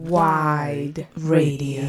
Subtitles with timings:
[0.00, 1.82] Wide Radio.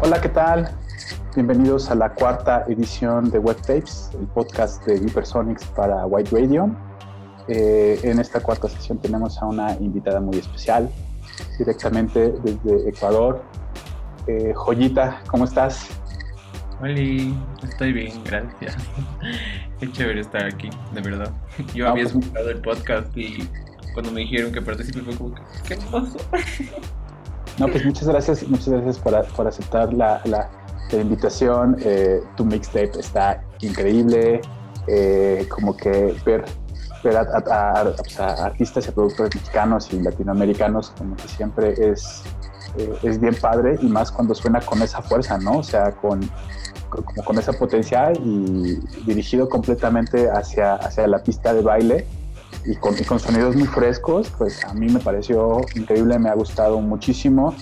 [0.00, 0.70] Hola, ¿qué tal?
[1.34, 6.70] Bienvenidos a la cuarta edición de Web Tapes, el podcast de Hypersonics para White Radio.
[7.48, 10.88] Eh, en esta cuarta sesión tenemos a una invitada muy especial,
[11.58, 13.42] directamente desde Ecuador.
[14.28, 15.88] Eh, Joyita, ¿cómo estás?
[16.80, 17.00] Hola,
[17.62, 18.76] estoy bien, gracias.
[19.80, 21.30] Qué chévere estar aquí, de verdad.
[21.74, 23.48] Yo Ah, había pues- escuchado el podcast y
[23.94, 26.16] cuando me dijeron que participé fue como que, ¿qué pasó?
[27.58, 30.50] No, pues muchas gracias, muchas gracias por, por aceptar la, la-
[30.92, 31.76] la invitación.
[31.80, 34.42] Eh, tu mixtape está increíble.
[34.86, 36.44] Eh, como que ver,
[37.02, 41.74] ver a, a- a- o sea, artistas y productores mexicanos y latinoamericanos como que siempre
[41.78, 42.22] es,
[42.76, 45.58] eh, es bien padre y más cuando suena con esa fuerza, ¿no?
[45.58, 46.30] O sea, con-
[47.04, 52.06] como con esa potencia y dirigido completamente hacia, hacia la pista de baile
[52.64, 56.34] y con, y con sonidos muy frescos, pues a mí me pareció increíble, me ha
[56.34, 57.54] gustado muchísimo.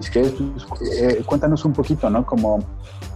[0.00, 0.32] Si quieres,
[0.68, 2.24] pues, eh, cuéntanos un poquito, ¿no?
[2.24, 2.58] Como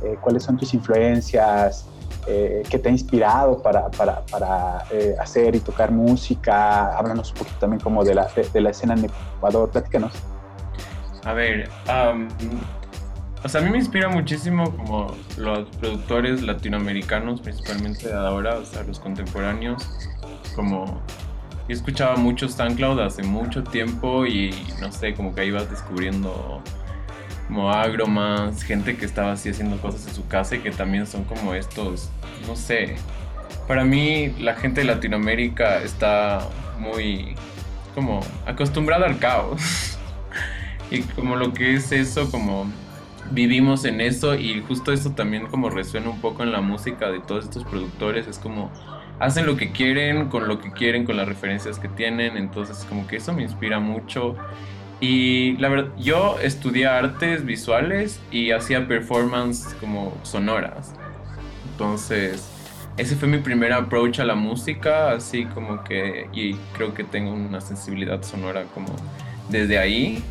[0.03, 1.87] eh, cuáles son tus influencias,
[2.27, 6.97] eh, qué te ha inspirado para, para, para eh, hacer y tocar música.
[6.97, 10.13] Háblanos un poquito también como de la, de, de la escena en Ecuador, platícanos.
[11.25, 12.29] A ver, am,
[13.45, 18.65] o sea, a mí me inspira muchísimo como los productores latinoamericanos, principalmente de ahora, o
[18.65, 19.89] sea, los contemporáneos,
[20.55, 21.03] como
[21.69, 26.63] yo escuchaba mucho SoundCloud hace mucho tiempo y no sé, como que ahí descubriendo
[27.49, 31.25] como agromas, gente que estaba así haciendo cosas en su casa y que también son
[31.25, 32.11] como estos,
[32.47, 32.97] no sé,
[33.67, 36.47] para mí la gente de Latinoamérica está
[36.79, 37.35] muy
[37.95, 39.99] como acostumbrada al caos.
[40.91, 42.71] y como lo que es eso, como
[43.33, 47.21] vivimos en eso y justo eso también como resuena un poco en la música de
[47.21, 48.71] todos estos productores, es como
[49.19, 53.07] hacen lo que quieren, con lo que quieren, con las referencias que tienen, entonces como
[53.07, 54.37] que eso me inspira mucho.
[55.01, 60.95] Y la verdad, yo estudié artes visuales y hacía performance como sonoras.
[61.73, 62.49] Entonces,
[62.97, 67.33] ese fue mi primer approach a la música, así como que, y creo que tengo
[67.33, 68.95] una sensibilidad sonora como
[69.49, 70.23] desde ahí.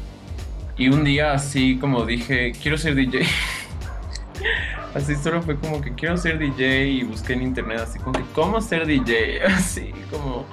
[0.78, 3.22] Y un día así como dije, quiero ser DJ.
[4.94, 8.26] Así solo fue como que quiero ser DJ y busqué en internet así como que
[8.34, 10.46] cómo ser DJ, así como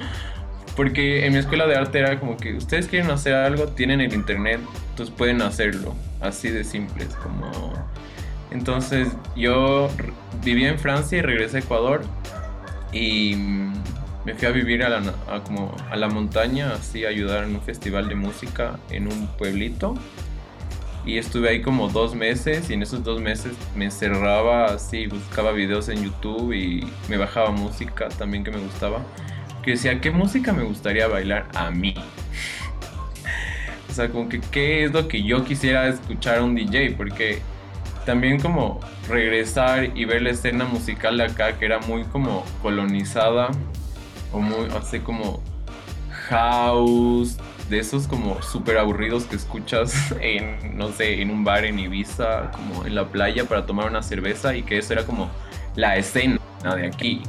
[0.77, 4.15] porque en mi escuela de arte era como que ustedes quieren hacer algo, tienen el
[4.15, 7.73] internet, entonces pueden hacerlo, así de simples como
[8.51, 9.89] entonces yo
[10.45, 12.03] vivía en Francia y regresé a Ecuador
[12.93, 13.35] y
[14.29, 17.55] me fui a vivir a la, a como a la montaña, así a ayudar en
[17.55, 19.95] un festival de música en un pueblito
[21.07, 25.53] y estuve ahí como dos meses y en esos dos meses me encerraba así, buscaba
[25.53, 29.01] videos en YouTube y me bajaba música también que me gustaba.
[29.63, 31.95] Que decía, ¿qué música me gustaría bailar a mí?
[33.89, 37.41] o sea, como que qué es lo que yo quisiera escuchar a un DJ, porque
[38.05, 38.79] también como
[39.09, 43.49] regresar y ver la escena musical de acá que era muy como colonizada
[44.33, 45.43] o muy así como
[46.29, 47.37] house,
[47.69, 52.51] de esos como súper aburridos que escuchas en, no sé, en un bar en Ibiza,
[52.51, 55.31] como en la playa para tomar una cerveza y que eso era como
[55.77, 56.39] la escena
[56.77, 57.23] de aquí.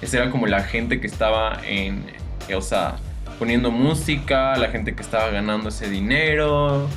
[0.00, 2.06] Esa era como la gente que estaba en,
[2.54, 2.96] o sea,
[3.38, 6.88] poniendo música, la gente que estaba ganando ese dinero.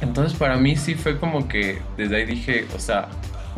[0.00, 3.08] Entonces para mí sí fue como que desde ahí dije, o sea,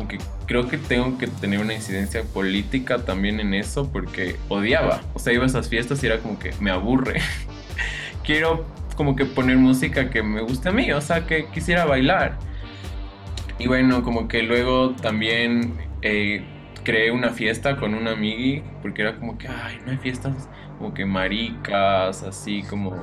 [0.03, 5.01] como que creo que tengo que tener una incidencia política también en eso porque odiaba.
[5.13, 7.21] O sea, iba a esas fiestas y era como que me aburre.
[8.23, 8.65] Quiero
[8.95, 12.37] como que poner música que me guste a mí, o sea, que quisiera bailar.
[13.59, 16.43] Y bueno, como que luego también eh,
[16.83, 20.93] creé una fiesta con una amigui porque era como que, ay, no hay fiestas como
[20.93, 22.95] que maricas, así como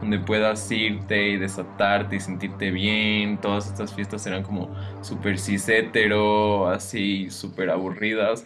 [0.00, 3.38] donde puedas irte y desatarte y sentirte bien.
[3.38, 8.44] Todas estas fiestas eran como súper cis hetero, así súper aburridas.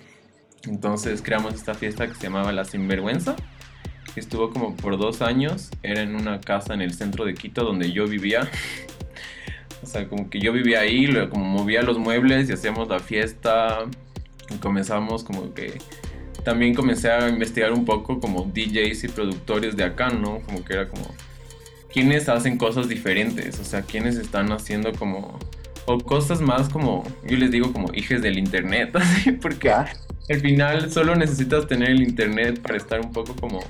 [0.66, 3.36] Entonces creamos esta fiesta que se llamaba La Sinvergüenza.
[4.16, 5.71] Estuvo como por dos años.
[5.82, 8.48] Era en una casa en el centro de Quito donde yo vivía.
[9.82, 13.80] O sea, como que yo vivía ahí, como movía los muebles y hacíamos la fiesta.
[14.50, 15.78] Y comenzamos como que...
[16.44, 20.41] También comencé a investigar un poco como DJs y productores de acá, ¿no?
[20.41, 21.04] Como que era como...
[21.92, 23.59] ¿Quiénes hacen cosas diferentes?
[23.60, 25.39] O sea, ¿quiénes están haciendo como...
[25.86, 27.04] O cosas más como...
[27.27, 29.92] Yo les digo como hijes del internet, así, porque Ya.
[30.30, 33.60] al final solo necesitas tener el internet para estar un poco como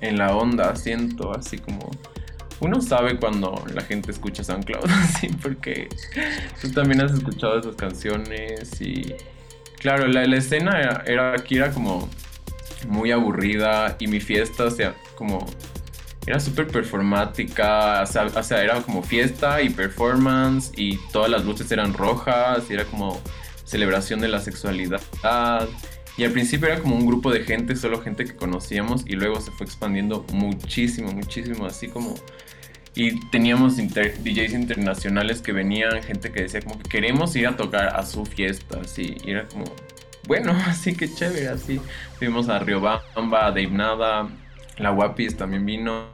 [0.00, 1.90] en la onda, siento, así como
[2.60, 5.88] uno sabe cuando la gente escucha SoundCloud, así, porque
[6.60, 9.14] tú también has escuchado esas canciones y
[9.78, 12.08] claro, la, la escena era, era- aquí era como
[12.88, 15.46] muy aburrida y mi fiesta, o sea, como
[16.26, 21.94] era súper performática, o sea, era como fiesta y performance y todas las luces eran
[21.94, 23.20] rojas y era como
[23.64, 25.00] celebración de la sexualidad.
[26.16, 29.40] Y al principio era como un grupo de gente, solo gente que conocíamos y luego
[29.40, 32.14] se fue expandiendo muchísimo, muchísimo, así como...
[32.94, 37.96] Y teníamos DJs internacionales que venían, gente que decía como que queremos ir a tocar
[37.96, 39.64] a su fiesta, así, y era como,
[40.26, 41.80] bueno, así que chévere, así.
[42.18, 44.28] Fuimos a Riobamba, a Dave Nada,
[44.82, 46.06] la Guapis también vino.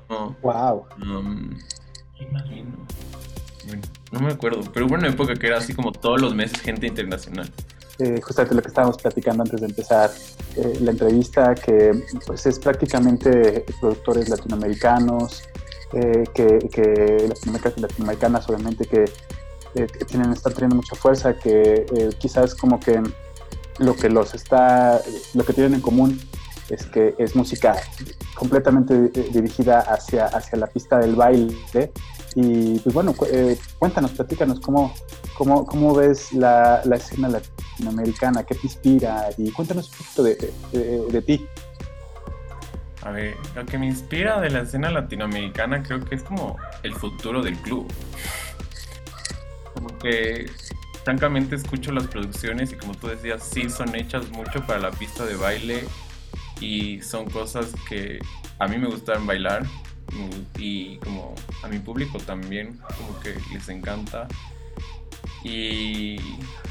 [0.42, 0.86] Wow.
[1.02, 1.58] Um,
[4.12, 6.86] no me acuerdo, pero hubo una época que era así como todos los meses gente
[6.86, 7.50] internacional.
[7.98, 10.10] Eh, justamente lo que estábamos platicando antes de empezar
[10.56, 15.42] eh, la entrevista, que pues es prácticamente productores latinoamericanos,
[15.92, 17.28] eh, que, que
[17.76, 19.04] latinoamericanas obviamente que,
[20.06, 21.86] tienen, están teniendo mucha fuerza, que
[22.18, 23.02] quizás como que
[23.78, 25.00] lo que los está,
[25.34, 26.20] lo que tienen en común
[26.70, 27.76] es que es música
[28.34, 31.92] completamente eh, dirigida hacia, hacia la pista del baile.
[32.34, 34.94] Y pues bueno, eh, cuéntanos, platícanos cómo,
[35.36, 40.52] cómo, cómo ves la, la, escena latinoamericana, qué te inspira y cuéntanos un poquito de,
[41.10, 41.46] de, ti.
[43.02, 46.94] A ver, lo que me inspira de la escena latinoamericana creo que es como el
[46.94, 47.90] futuro del club.
[49.74, 50.50] Como que
[51.04, 55.24] francamente escucho las producciones y como tú decías, sí son hechas mucho para la pista
[55.24, 55.84] de baile
[56.60, 58.19] y son cosas que
[58.58, 59.64] a mí me gustan bailar
[60.58, 64.26] y como a mi público también como que les encanta.
[65.44, 66.16] Y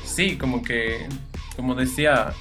[0.03, 1.07] sí como que
[1.55, 2.33] como decía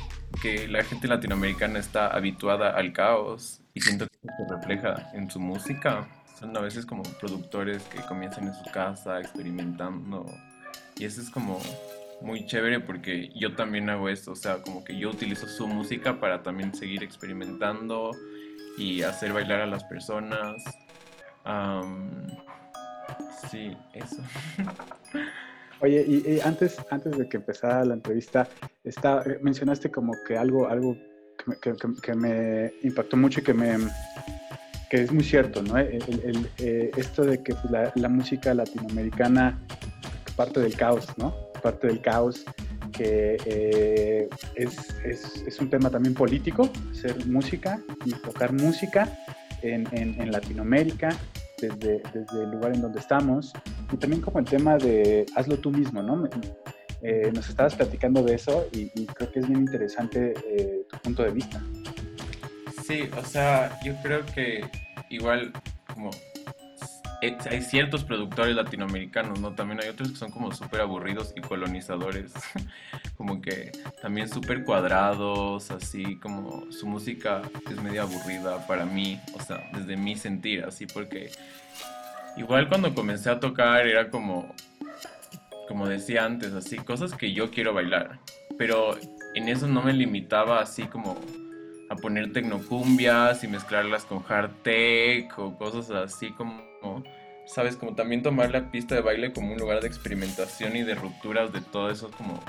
[0.43, 5.41] que la gente latinoamericana está habituada al caos y siento que se refleja en su
[5.41, 6.07] música.
[6.39, 10.27] Son a veces como productores que comienzan en su casa experimentando
[10.99, 11.61] y eso es como
[12.21, 16.19] muy chévere porque yo también hago esto, o sea, como que yo utilizo su música
[16.21, 18.13] para también seguir experimentando
[18.79, 20.57] y hacer bailar a las personas.
[23.51, 24.23] sí, eso.
[25.81, 28.49] Oye, y, antes, antes de que empezara la entrevista,
[28.83, 30.97] está, mencionaste como que algo, algo
[32.03, 33.77] que me, impactó mucho y que me
[34.89, 35.77] que es muy cierto, ¿no?
[35.79, 37.55] Eh, esto de que
[37.97, 39.61] la música latinoamericana
[40.37, 41.35] parte del caos, ¿no?
[41.61, 42.45] Parte del caos,
[42.93, 49.19] que eh, es, es, es, un tema también político, hacer música y tocar música
[49.63, 51.11] en, en, Latinoamérica,
[51.61, 53.53] desde, desde, el lugar en donde estamos,
[53.93, 56.29] y también como el tema de hazlo tú mismo, ¿no?
[57.03, 61.23] Eh, nos estabas platicando de eso y, creo que es bien interesante eh, tu punto
[61.23, 61.63] de vista.
[62.85, 64.65] Sí, o sea, yo creo que
[65.11, 65.53] igual
[65.93, 66.11] como
[67.51, 69.55] hay ciertos productores latinoamericanos, ¿no?
[69.55, 72.33] También hay otros que son como súper aburridos y colonizadores,
[73.17, 79.43] como que también súper cuadrados, así como su música es medio aburrida para mí, o
[79.43, 81.31] sea, desde mi sentir, así porque
[82.37, 84.55] igual cuando comencé a tocar era como,
[85.69, 88.19] como decía antes, así, cosas que yo quiero bailar,
[88.59, 88.97] pero
[89.35, 91.19] en eso no me limitaba así como
[91.89, 96.63] a poner tecnocumbias y mezclarlas con hard tech o cosas así como
[97.47, 100.95] sabes, como también tomar la pista de baile como un lugar de experimentación y de
[100.95, 102.43] rupturas de todo eso como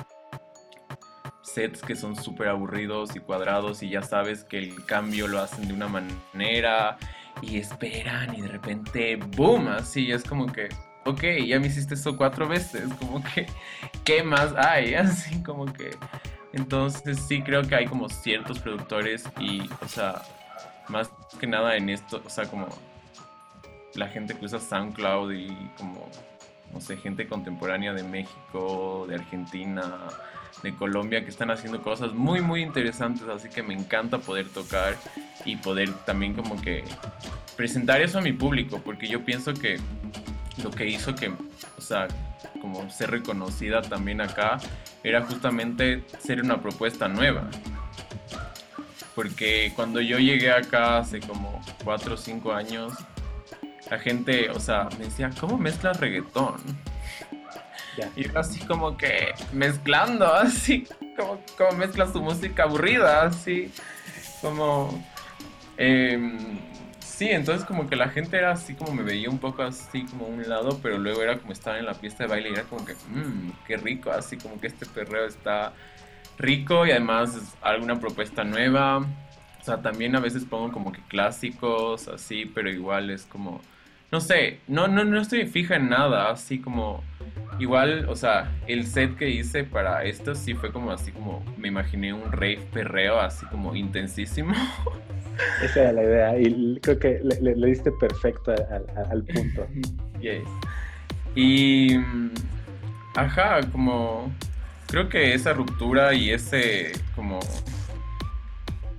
[1.41, 5.67] sets que son súper aburridos y cuadrados y ya sabes que el cambio lo hacen
[5.67, 6.97] de una manera
[7.41, 9.67] y esperan y de repente ¡boom!
[9.67, 10.69] Así es como que,
[11.05, 13.47] ok, ya me hiciste eso cuatro veces, como que,
[14.03, 14.93] ¿qué más hay?
[14.95, 15.95] Así como que...
[16.53, 20.21] Entonces sí creo que hay como ciertos productores y, o sea,
[20.87, 22.67] más que nada en esto, o sea, como
[23.95, 26.09] la gente que usa SoundCloud y como,
[26.73, 30.07] no sé, gente contemporánea de México, de Argentina,
[30.63, 34.95] de Colombia, que están haciendo cosas muy, muy interesantes, así que me encanta poder tocar
[35.45, 36.83] y poder también como que
[37.55, 39.79] presentar eso a mi público, porque yo pienso que
[40.63, 42.07] lo que hizo que, o sea,
[42.61, 44.57] como ser reconocida también acá,
[45.03, 47.49] era justamente ser una propuesta nueva.
[49.15, 52.93] Porque cuando yo llegué acá hace como 4 o 5 años,
[53.89, 56.55] la gente, o sea, me decía, ¿cómo mezclas reggaetón?
[58.15, 63.71] Y yo así como que mezclando, así como, como mezclas tu música aburrida, así
[64.41, 65.03] como...
[65.77, 66.59] Em,
[66.99, 70.25] sí, entonces como que la gente era así como me veía un poco así como
[70.25, 72.63] a un lado, pero luego era como estar en la pista de baile y era
[72.63, 75.73] como que, mmm, qué rico, así como que este perreo está
[76.37, 78.99] rico y además es alguna propuesta nueva.
[78.99, 83.61] O sea, también a veces pongo como que clásicos, así, pero igual es como
[84.11, 87.03] no sé, no, no, no estoy fija en nada, así como
[87.59, 91.67] igual, o sea, el set que hice para esto sí fue como así como, me
[91.67, 94.53] imaginé un rave perreo así como intensísimo.
[95.63, 98.53] Esa era la idea y creo que le, diste perfecto
[99.11, 99.67] al, punto.
[100.19, 100.41] Yes.
[101.35, 101.95] Y,
[103.15, 104.31] ajá, como,
[104.87, 107.39] creo que esa ruptura y ese como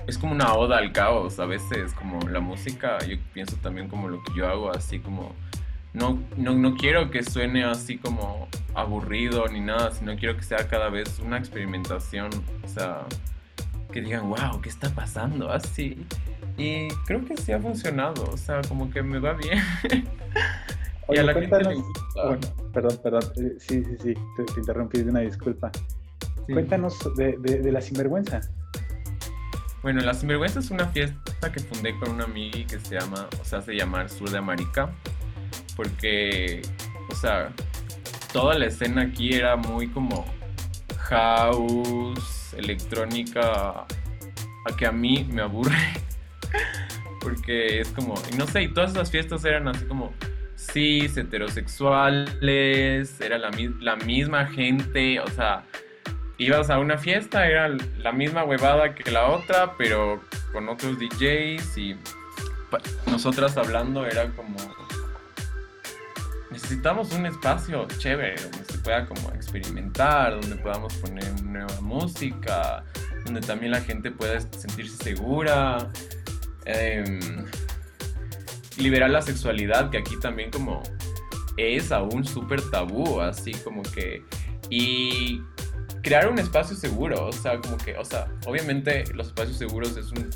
[0.08, 4.08] es como una oda al caos a veces, como la música, yo pienso también como
[4.08, 5.34] lo que yo hago, así como,
[5.92, 10.66] no, no, no quiero que suene así como aburrido ni nada, sino quiero que sea
[10.66, 12.30] cada vez una experimentación,
[12.64, 13.02] o sea,
[13.92, 15.52] que digan, wow, ¿qué está pasando?
[15.52, 16.06] Así.
[16.56, 19.58] Y creo que sí ha funcionado, o sea, como que me va bien.
[21.10, 21.84] y a la cuéntanos,
[22.14, 25.70] bueno, perdón, perdón, eh, sí, sí, sí, te, interrumpí, una disculpa.
[26.46, 28.40] Cuéntanos de, de, de la sinvergüenza.
[29.82, 33.44] Bueno, La Sinvergüenza es una fiesta que fundé con una amiga que se llama, o
[33.44, 34.90] sea, se llama Sur de América,
[35.76, 36.62] porque,
[37.08, 37.52] o sea,
[38.32, 40.26] toda la escena aquí era muy como
[40.98, 43.86] house, electrónica,
[44.66, 45.76] a que a mí me aburre,
[47.20, 50.12] porque es como, no sé, y todas esas fiestas eran así como
[50.56, 55.62] cis, heterosexuales, era la, la misma gente, o sea,
[56.38, 61.78] ibas a una fiesta, era la misma huevada que la otra, pero con otros DJs
[61.78, 61.96] y
[63.06, 64.56] nosotras hablando era como
[66.50, 72.84] necesitamos un espacio chévere donde se pueda como experimentar, donde podamos poner nueva música,
[73.24, 75.90] donde también la gente pueda sentirse segura,
[76.64, 77.20] em,
[78.76, 80.82] liberar la sexualidad que aquí también como
[81.56, 84.22] es aún súper tabú, así como que
[84.70, 85.42] y
[86.08, 90.10] crear un espacio seguro, o sea, como que, o sea, obviamente los espacios seguros es
[90.10, 90.30] un,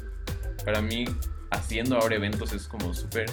[0.66, 1.06] para mí,
[1.50, 3.24] haciendo ahora eventos es como súper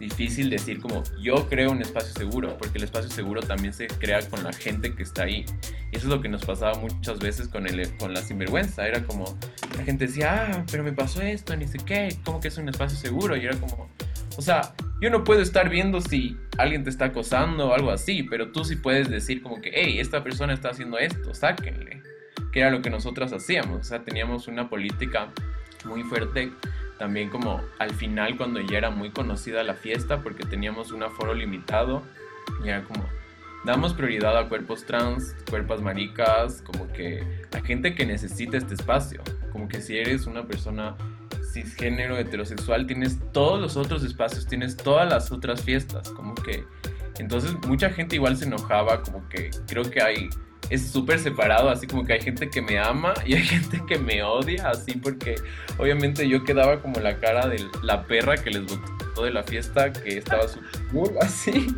[0.00, 4.26] difícil decir como yo creo un espacio seguro, porque el espacio seguro también se crea
[4.26, 5.44] con la gente que está ahí.
[5.92, 8.88] Y eso es lo que nos pasaba muchas veces con, el, con la sinvergüenza.
[8.88, 9.36] Era como,
[9.76, 12.70] la gente decía, ah, pero me pasó esto, ni sé qué, como que es un
[12.70, 13.36] espacio seguro.
[13.36, 13.90] Y era como,
[14.38, 18.22] o sea, yo no puedo estar viendo si alguien te está acosando o algo así,
[18.22, 22.02] pero tú sí puedes decir como que, hey, esta persona está haciendo esto, sáquenle.
[22.52, 23.80] Que era lo que nosotras hacíamos.
[23.80, 25.28] O sea, teníamos una política
[25.84, 26.50] muy fuerte
[26.98, 31.34] también como al final cuando ya era muy conocida la fiesta porque teníamos un aforo
[31.34, 32.02] limitado
[32.64, 33.04] y como
[33.64, 37.22] damos prioridad a cuerpos trans, cuerpos maricas, como que
[37.52, 39.22] a gente que necesita este espacio,
[39.52, 40.96] como que si eres una persona
[41.56, 46.64] cisgénero, heterosexual, tienes todos los otros espacios, tienes todas las otras fiestas, como que...
[47.18, 50.28] Entonces mucha gente igual se enojaba, como que creo que hay...
[50.68, 53.98] Es súper separado, así como que hay gente que me ama y hay gente que
[53.98, 55.36] me odia, así porque
[55.78, 59.92] obviamente yo quedaba como la cara de la perra que les botó de la fiesta,
[59.92, 61.74] que estaba súper así.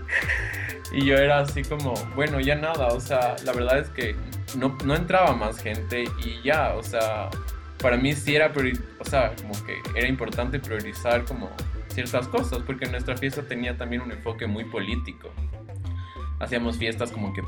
[0.90, 4.16] Y yo era así como, bueno, ya nada, o sea, la verdad es que
[4.56, 7.28] no, no entraba más gente y ya, o sea,
[7.80, 8.52] para mí sí era,
[8.98, 11.50] o sea, como que era importante priorizar como
[11.88, 15.30] ciertas cosas, porque nuestra fiesta tenía también un enfoque muy político.
[16.40, 17.42] Hacíamos fiestas como que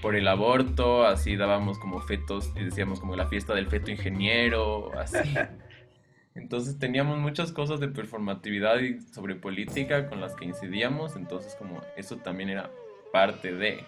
[0.00, 4.92] por el aborto, así dábamos como fetos y decíamos como la fiesta del feto ingeniero,
[4.98, 5.34] así.
[6.34, 11.80] Entonces teníamos muchas cosas de performatividad y sobre política con las que incidíamos, entonces como
[11.96, 12.70] eso también era
[13.10, 13.84] parte de.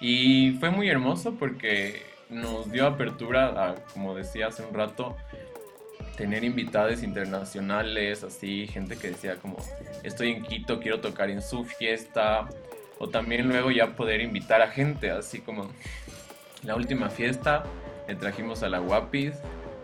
[0.00, 2.02] Y fue muy hermoso porque
[2.34, 5.16] nos dio apertura a, como decía hace un rato,
[6.16, 9.56] tener invitados internacionales, así, gente que decía como,
[10.02, 12.48] estoy en Quito, quiero tocar en su fiesta,
[12.98, 15.70] o también luego ya poder invitar a gente, así como
[16.62, 17.64] la última fiesta,
[18.06, 19.34] le trajimos a la Guapis,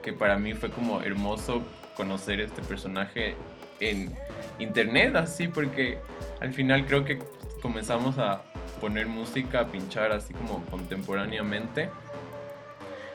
[0.02, 1.62] que para mí fue como hermoso
[1.97, 3.35] conocer este personaje
[3.80, 4.14] en
[4.59, 5.99] internet, así, porque
[6.40, 7.19] al final creo que
[7.61, 8.42] comenzamos a
[8.80, 11.90] poner música, a pinchar así como contemporáneamente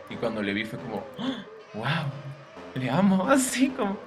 [0.10, 1.04] y cuando le vi fue como,
[1.74, 2.06] wow,
[2.76, 3.98] le amo, así como.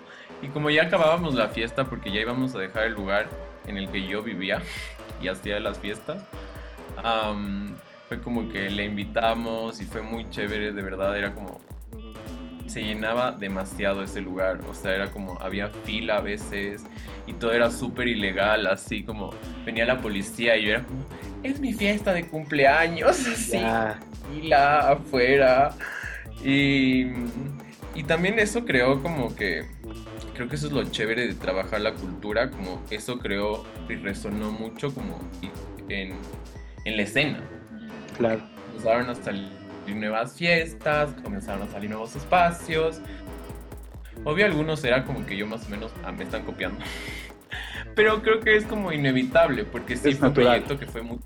[0.41, 3.29] Y como ya acabábamos la fiesta, porque ya íbamos a dejar el lugar
[3.67, 4.63] en el que yo vivía
[5.23, 6.23] y hacía las fiestas,
[8.09, 11.61] fue como que le invitamos y fue muy chévere, de verdad, era como.
[12.67, 16.85] Se llenaba demasiado ese lugar, o sea, era como, había fila a veces
[17.27, 19.31] y todo era súper ilegal, así como
[19.65, 21.01] venía la policía y yo era como,
[21.43, 23.63] es mi fiesta de cumpleaños, así
[24.43, 25.75] la afuera.
[26.45, 27.07] Y,
[27.95, 29.65] y también eso creó como que,
[30.35, 34.51] creo que eso es lo chévere de trabajar la cultura, como eso creó y resonó
[34.51, 35.19] mucho como
[35.89, 36.15] en,
[36.85, 37.41] en la escena.
[38.17, 38.43] Claro.
[38.69, 39.49] Comenzaron a salir
[39.95, 43.01] nuevas fiestas, comenzaron a salir nuevos espacios.
[44.25, 46.85] Obvio algunos era como que yo más o menos ah, me están copiando.
[47.95, 51.19] pero creo que es como inevitable, porque sí fue un proyecto que fue muy,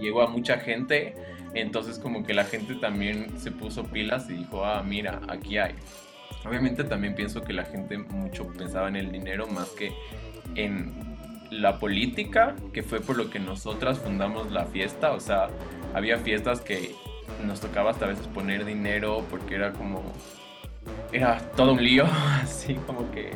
[0.00, 1.14] llegó a mucha gente,
[1.54, 5.74] entonces como que la gente también se puso pilas y dijo, ah, mira, aquí hay.
[6.44, 9.92] Obviamente también pienso que la gente mucho pensaba en el dinero más que
[10.54, 10.92] en
[11.50, 15.48] la política, que fue por lo que nosotras fundamos la fiesta, o sea,
[15.94, 16.94] había fiestas que
[17.44, 20.02] nos tocaba hasta a veces poner dinero porque era como
[21.12, 22.06] era todo un lío,
[22.42, 23.32] así como que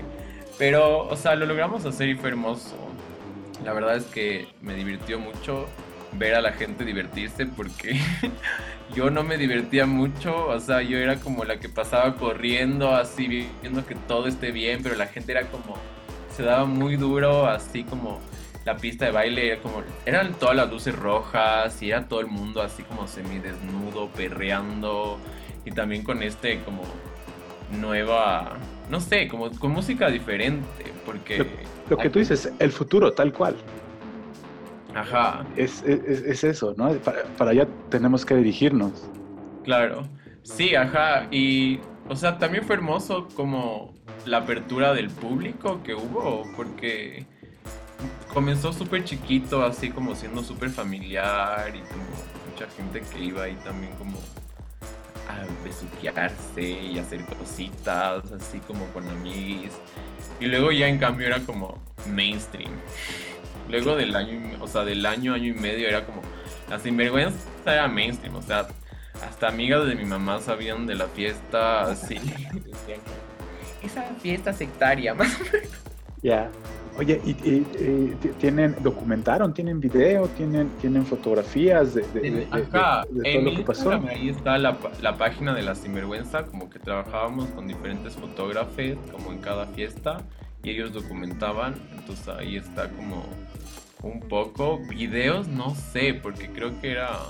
[0.58, 2.76] pero o sea, lo logramos hacer y fue hermoso.
[3.64, 5.66] La verdad es que me divirtió mucho
[6.12, 8.00] ver a la gente divertirse porque
[8.94, 13.48] yo no me divertía mucho, o sea, yo era como la que pasaba corriendo así
[13.60, 15.76] viendo que todo esté bien, pero la gente era como
[16.34, 18.20] se daba muy duro, así como
[18.64, 22.26] la pista de baile era como eran todas las luces rojas y era todo el
[22.26, 25.18] mundo así como semidesnudo, perreando
[25.64, 26.82] y también con este como
[27.80, 28.56] nueva,
[28.90, 31.46] no sé, como con música diferente, porque
[31.88, 33.56] lo, que tú dices, el futuro tal cual.
[34.97, 35.45] Ajá.
[35.57, 36.91] Es, es, eso, ¿no?
[37.00, 39.09] Para, para, allá tenemos que dirigirnos.
[39.62, 40.09] Claro.
[40.43, 41.29] Sí, ajá.
[41.31, 47.26] Y, o sea, también fue hermoso como la apertura del público que hubo, porque
[48.33, 52.05] comenzó súper chiquito, así como siendo súper familiar y como
[52.50, 54.19] mucha gente que iba ahí también como
[55.29, 59.73] a besuquearse y hacer cositas, así como con amigos.
[60.41, 62.73] Y luego ya en cambio era como mainstream.
[63.68, 66.22] Luego del año, o sea, del año, año y medio era como,
[66.68, 68.66] la sinvergüenza era mainstream, o sea,
[69.26, 72.16] hasta amigas de mi mamá sabían de la fiesta, así.
[73.82, 75.68] esa fiesta sectaria, más o menos.
[76.22, 76.50] Ya.
[76.98, 77.34] Oye, ¿y,
[78.38, 83.92] tienen, documentaron, tienen video, tienen, tienen fotografías de, de, todo lo que pasó?
[84.08, 89.30] Ahí está la, la, página de la Sinvergüenza, como que trabajábamos con diferentes fotógrafos, como
[89.30, 90.22] en cada fiesta,
[90.66, 93.25] y ellos documentaban, entonces ahí está como
[94.02, 94.80] un poco.
[94.88, 97.20] Videos, no sé, porque creo que era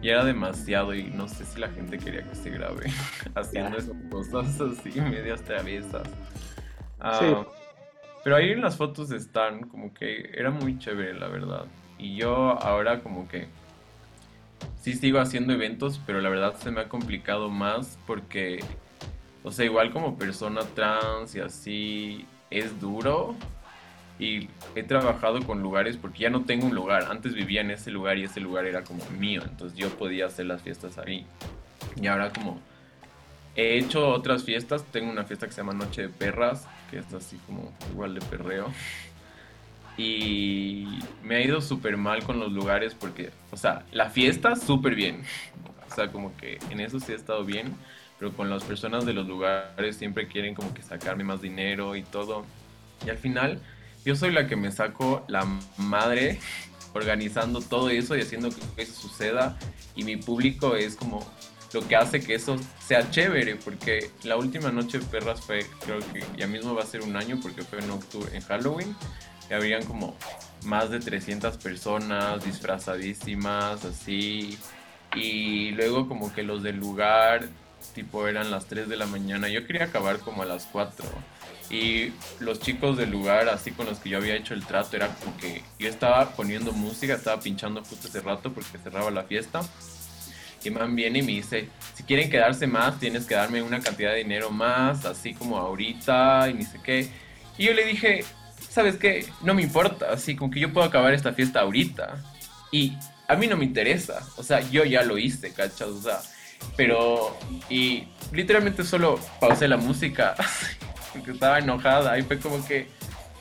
[0.00, 2.90] ya era demasiado y no sé si la gente quería que se grabe
[3.34, 6.08] haciendo esas cosas así, medias traviesas.
[6.98, 7.44] Ah,
[8.24, 11.66] pero ahí en las fotos están, como que era muy chévere, la verdad.
[11.98, 13.48] Y yo ahora como que
[14.80, 18.60] sí sigo haciendo eventos, pero la verdad se me ha complicado más porque,
[19.44, 22.26] o sea, igual como persona trans y así,
[22.58, 23.34] es duro.
[24.18, 27.06] Y he trabajado con lugares porque ya no tengo un lugar.
[27.10, 29.42] Antes vivía en ese lugar y ese lugar era como mío.
[29.44, 31.26] Entonces yo podía hacer las fiestas ahí.
[32.00, 32.60] Y ahora como
[33.56, 34.84] he hecho otras fiestas.
[34.84, 38.20] Tengo una fiesta que se llama Noche de Perras que es así como igual de
[38.20, 38.70] perreo.
[39.96, 44.94] Y me ha ido súper mal con los lugares porque, o sea, la fiesta súper
[44.94, 45.22] bien.
[45.90, 47.74] O sea, como que en eso sí ha estado bien,
[48.22, 52.04] pero con las personas de los lugares siempre quieren como que sacarme más dinero y
[52.04, 52.44] todo.
[53.04, 53.60] Y al final,
[54.04, 55.44] yo soy la que me saco la
[55.76, 56.38] madre
[56.94, 59.58] organizando todo eso y haciendo que eso suceda.
[59.96, 61.26] Y mi público es como
[61.72, 62.56] lo que hace que eso
[62.86, 66.86] sea chévere, porque la última noche de perras fue, creo que ya mismo va a
[66.86, 68.94] ser un año, porque fue en octubre, en Halloween,
[69.50, 70.16] y habrían como
[70.62, 74.56] más de 300 personas disfrazadísimas, así,
[75.16, 77.48] y luego como que los del lugar,
[77.88, 81.04] tipo eran las 3 de la mañana, yo quería acabar como a las 4.
[81.70, 85.08] Y los chicos del lugar, así con los que yo había hecho el trato, era
[85.08, 89.62] como que yo estaba poniendo música, estaba pinchando justo ese rato porque cerraba la fiesta
[90.64, 94.12] y man viene y me dice, si quieren quedarse más, tienes que darme una cantidad
[94.12, 97.10] de dinero más, así como ahorita, y ni sé qué.
[97.58, 98.24] Y yo le dije,
[98.68, 99.26] ¿sabes qué?
[99.42, 102.22] No me importa, así como que yo puedo acabar esta fiesta ahorita.
[102.70, 102.96] Y
[103.28, 105.88] a mí no me interesa, o sea, yo ya lo hice, ¿cachas?
[105.88, 106.20] O sea,
[106.76, 107.36] pero,
[107.68, 110.34] y literalmente solo pausé la música,
[111.12, 112.88] porque estaba enojada, y fue como que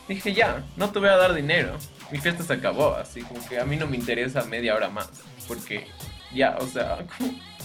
[0.08, 1.78] dije, ya, no te voy a dar dinero.
[2.12, 5.10] Mi fiesta se acabó, así como que a mí no me interesa media hora más,
[5.48, 5.88] porque
[6.34, 7.00] ya, o sea,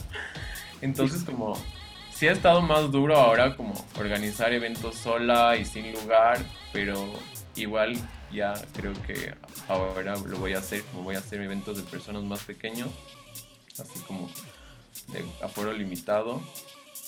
[0.81, 1.57] entonces como
[2.11, 6.39] sí ha estado más duro ahora como organizar eventos sola y sin lugar,
[6.73, 6.97] pero
[7.57, 7.97] igual
[8.33, 9.35] ya creo que
[9.69, 12.89] ahora lo voy a hacer, como voy a hacer eventos de personas más pequeños,
[13.79, 14.31] así como
[15.09, 16.43] de aforo limitado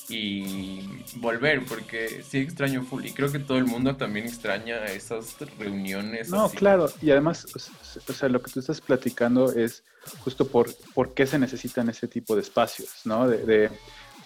[0.08, 0.80] y
[1.16, 3.04] volver, porque sí extraño full.
[3.04, 6.30] Y creo que todo el mundo también extraña esas reuniones.
[6.30, 9.82] No, claro, y además, o sea, lo que tú estás platicando es
[10.20, 13.28] justo por, por qué se necesitan ese tipo de espacios, ¿no?
[13.28, 13.70] De,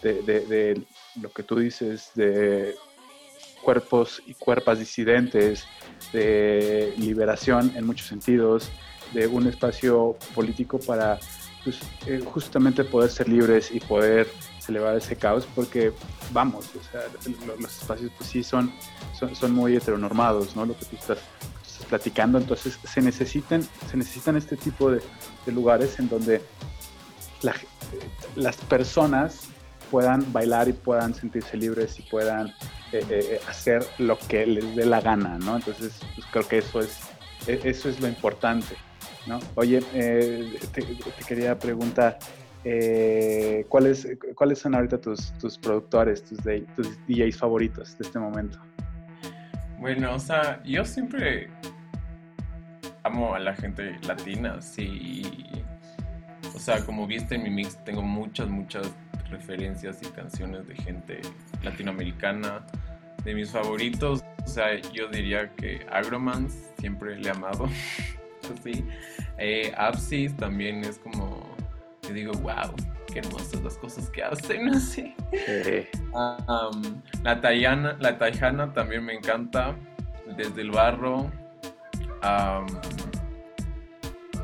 [0.02, 0.82] de, de,
[1.20, 2.74] lo que tú dices, de
[3.62, 5.64] cuerpos y cuerpas disidentes,
[6.12, 8.70] de liberación en muchos sentidos,
[9.12, 11.18] de un espacio político para
[11.64, 14.28] pues, eh, justamente poder ser libres y poder
[14.68, 15.92] elevar ese caos porque
[16.30, 17.02] vamos, o sea,
[17.58, 18.72] los, espacios pues sí son,
[19.34, 20.64] son, muy heteronormados, ¿no?
[20.66, 21.18] Lo que tú estás,
[21.88, 22.38] platicando.
[22.38, 25.02] Entonces se necesitan, se necesitan este tipo de,
[25.46, 26.40] lugares en donde
[28.36, 29.48] las personas
[29.90, 32.48] puedan bailar y puedan sentirse libres y puedan
[32.92, 35.56] eh, eh, hacer lo que les dé la gana, ¿no?
[35.56, 36.98] Entonces, pues, creo que eso es,
[37.46, 38.74] e, eso es lo importante,
[39.26, 39.38] ¿no?
[39.54, 40.84] Oye, eh, te,
[41.26, 42.18] quería preguntar,
[43.68, 46.38] ¿cuáles, ¿cuáles son ahorita tus, tus productores, tus,
[46.76, 48.58] tus DJs favoritos de este momento?
[49.78, 51.50] Bueno, o sea, yo siempre
[53.02, 55.44] amo a la gente latina, sí.
[56.54, 58.92] O sea, como viste en mi mix, tengo muchas, muchas
[59.30, 61.20] referencias y canciones de gente
[61.62, 62.64] latinoamericana.
[63.24, 67.68] De mis favoritos, o sea, yo diría que Agromans, siempre le he amado.
[68.60, 68.84] así.
[69.38, 71.54] Eh, Apsis también es como,
[72.02, 72.74] yo digo, wow,
[73.12, 75.14] qué hermosas las cosas que hacen, así.
[77.22, 79.76] la Tayana, la Tayana también me encanta.
[80.36, 81.30] Desde el barro.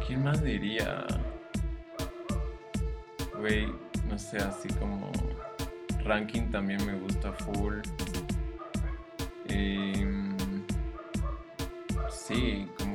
[0.07, 1.07] ¿Quién más diría?
[3.39, 3.69] Güey,
[4.09, 5.13] no sé, así como
[6.09, 7.77] ranking también me gusta full.
[9.49, 10.37] Em,
[12.11, 12.88] sí, como,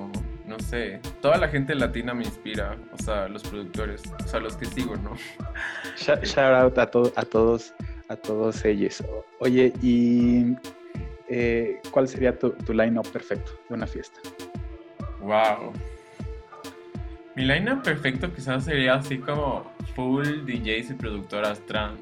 [0.63, 4.65] sé, toda la gente latina me inspira, o sea, los productores, o sea, los que
[4.65, 5.15] sigo, ¿no?
[5.97, 7.73] Shout, out a, a todos,
[8.07, 9.03] a todos ellos.
[9.39, 10.55] Oye, ¿y
[11.29, 14.19] eh, cuál sería tu, tu line-up perfecto de una fiesta?
[15.19, 15.73] Wow.
[17.35, 21.99] Mi line-up perfecto quizás sería así como full DJs y productoras trans.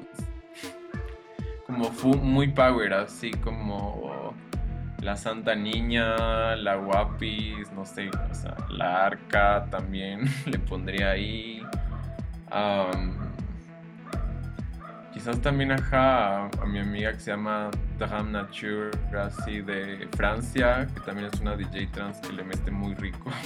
[1.66, 4.34] Como full, muy power, así como
[5.02, 11.60] la Santa Niña, la Guapis, no sé, o sea, la Arca también le pondría ahí.
[15.12, 21.00] quizás también ajá, a, mi amiga que se llama Taham Nature, así de Francia, que
[21.00, 23.30] también es una DJ trans que le mete muy rico.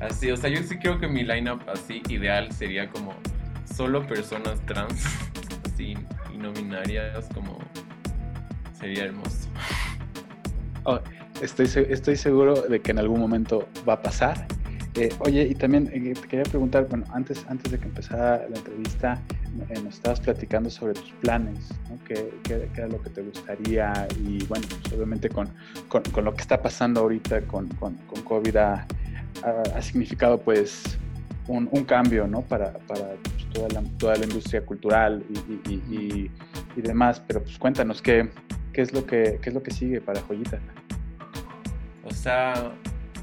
[0.00, 3.14] Así, o sea, yo sí creo que mi lineup así ideal sería como
[3.64, 5.06] solo personas trans,
[5.64, 5.96] así,
[6.32, 7.58] y no binarias, como
[8.78, 9.48] sería hermoso.
[10.84, 11.00] Oh,
[11.40, 14.46] estoy, estoy seguro de que en algún momento va a pasar.
[14.96, 18.56] Eh, oye, y también eh, te quería preguntar, bueno, antes, antes de que empezara la
[18.56, 19.20] entrevista,
[19.68, 21.98] eh, nos estabas platicando sobre tus planes, ¿no?
[22.04, 22.32] ¿Qué,
[22.76, 24.06] era lo que te gustaría?
[24.24, 25.48] Y bueno, pues obviamente con,
[25.88, 28.86] con, con, lo que está pasando ahorita con, con, COVID ha,
[29.80, 30.96] significado pues
[31.48, 32.42] un, cambio ¿no?
[32.42, 35.24] para, para pues, toda, la, toda, la, industria cultural
[35.68, 36.30] y,
[36.76, 38.30] y, demás, pero pues cuéntanos qué,
[38.74, 40.58] qué, es lo que, qué es lo que sigue para Joyita.
[42.04, 42.74] O sea,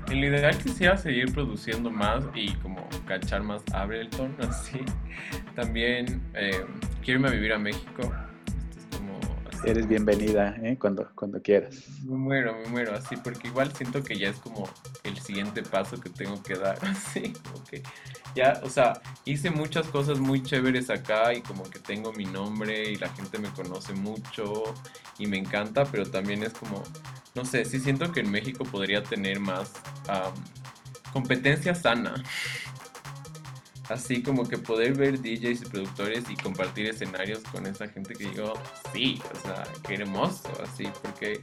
[0.09, 4.79] en lo ideal quisiera seguir produciendo más y como cachar más Ableton, así.
[5.55, 6.65] También eh,
[7.03, 8.11] quiero irme a vivir a México
[9.63, 10.75] Eres bienvenida ¿eh?
[10.79, 11.87] cuando, cuando quieras.
[12.03, 15.00] Me muero, me muero, así, porque igual siento que ya es como el
[15.31, 17.81] siguiente paso que tengo que dar, así, ok.
[18.35, 22.91] Ya, o sea, hice muchas cosas muy chéveres acá y como que tengo mi nombre
[22.91, 24.63] y la gente me conoce mucho
[25.17, 26.83] y me encanta, pero también es como,
[27.35, 29.71] no sé, sí siento que en México podría tener más
[31.13, 32.13] competencia sana
[33.89, 38.29] así como que poder ver DJs y productores y compartir escenarios con esa gente que
[38.29, 38.53] digo,
[38.93, 41.41] sí, o sea, qué hermoso, así, porque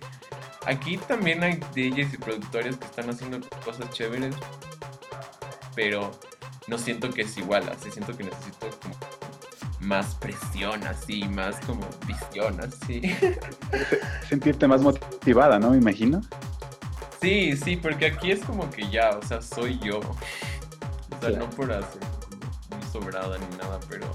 [0.69, 4.35] aquí también hay DJs y productores que están haciendo cosas chéveres,
[5.75, 6.11] pero
[6.67, 8.95] no siento que es igual, así siento que necesito como
[9.81, 13.03] más presión, así, más como visión, así.
[14.29, 15.71] Sentirte más motivada, ¿no?
[15.71, 16.21] Me imagino.
[17.21, 20.01] Sí, sí, porque aquí es como que ya, o sea, soy yo.
[20.01, 22.03] O sea, no por hacer
[22.93, 24.07] sobrada ni nada, pero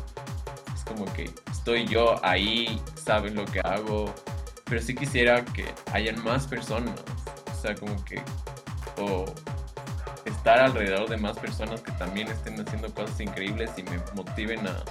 [0.75, 4.13] es como que estoy yo ahí, saben lo que hago,
[4.65, 6.95] pero sí quisiera que hayan más personas,
[7.51, 8.21] o sea, como que,
[8.97, 9.25] o
[10.25, 14.83] estar alrededor de más personas que también estén haciendo cosas increíbles y me motiven a,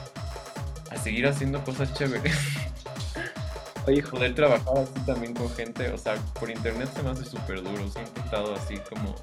[0.90, 2.36] a seguir haciendo cosas chéveres.
[3.86, 7.62] Oye, poder trabajar así también con gente, o sea, por internet se me hace súper
[7.62, 9.16] duro, siempre he estado así como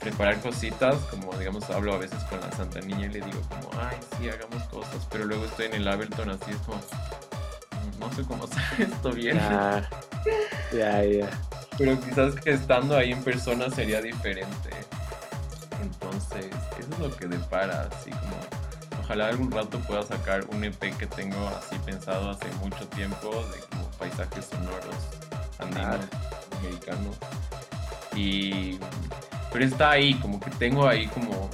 [0.00, 3.70] preparar cositas, como digamos hablo a veces con la Santa Niña y le digo como,
[3.80, 6.80] ay, sí, hagamos cosas, pero luego estoy en el Ableton así, es como,
[7.98, 8.44] no sé cómo
[8.76, 9.36] hacer esto bien.
[9.36, 11.30] Ya, ya,
[11.76, 14.70] Pero quizás que estando ahí en persona sería diferente.
[15.82, 16.46] Entonces,
[16.78, 18.36] eso es lo que depara, así como,
[19.02, 23.60] ojalá algún rato pueda sacar un EP que tengo así pensado hace mucho tiempo, de
[23.70, 24.96] como paisajes sonoros
[25.58, 26.06] andinos,
[26.58, 27.16] americanos.
[28.14, 28.78] Y
[29.52, 31.48] pero está ahí, como que tengo ahí como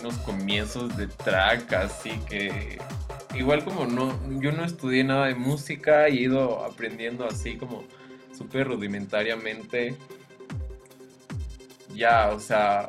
[0.00, 2.78] unos comienzos de track, así que
[3.36, 7.84] igual como no, yo no estudié nada de música he ido aprendiendo así como
[8.36, 9.96] súper rudimentariamente.
[11.94, 12.88] Ya, o sea,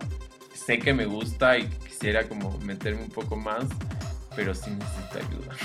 [0.53, 3.65] sé que me gusta y quisiera como meterme un poco más,
[4.35, 5.55] pero sí necesito ayuda.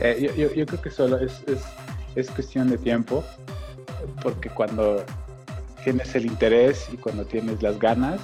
[0.00, 1.62] Eh, yo, yo, creo que solo es, es,
[2.14, 3.24] es, cuestión de tiempo,
[4.22, 5.04] porque cuando
[5.82, 8.20] tienes el interés y cuando tienes las ganas,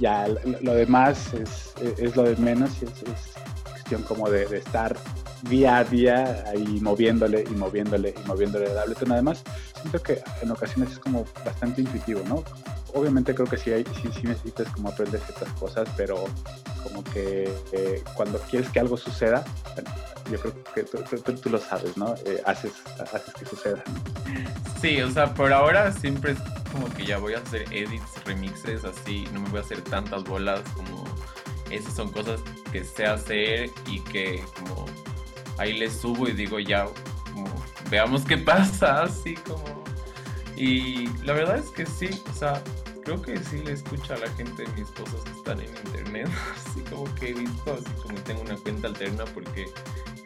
[0.00, 0.26] ya
[0.62, 3.31] lo, demás es, es, lo de menos y es,
[3.82, 4.96] cuestión como de, de, estar
[5.42, 9.12] día a día ahí moviéndole y moviéndole y moviéndole el Ableton.
[9.12, 9.42] Además,
[9.80, 12.44] siento que en ocasiones es como bastante intuitivo, ¿no?
[12.94, 16.24] Obviamente creo que sí, hay, sí, sí necesitas como aprender ciertas cosas, pero
[16.82, 19.44] como que eh, cuando quieres que algo suceda,
[20.30, 20.82] yo creo que
[21.32, 22.14] tú, lo sabes, ¿no?
[22.24, 22.72] Eh, haces,
[23.12, 23.82] haces que suceda.
[24.80, 26.38] Sí, o sea, por ahora siempre es
[26.70, 30.22] como que ya voy a hacer edits, remixes, así, no me voy a hacer tantas
[30.24, 31.01] bolas como
[31.72, 34.86] esas son cosas que sé hacer y que como
[35.58, 36.86] ahí le subo y digo ya,
[37.32, 37.48] como
[37.90, 39.82] veamos qué pasa, así como...
[40.56, 42.62] Y la verdad es que sí, o sea,
[43.04, 46.80] creo que sí le escucho a la gente mis cosas que están en internet, así
[46.82, 49.66] como que he visto, así como tengo una cuenta alterna porque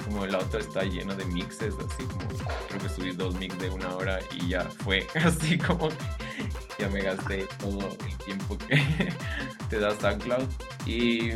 [0.07, 2.27] como la otra está llena de mixes, así como
[2.69, 5.89] creo que subí dos mix de una hora y ya fue, así como
[6.79, 9.13] ya me gasté todo el tiempo que
[9.69, 10.49] te da SoundCloud
[10.87, 11.33] y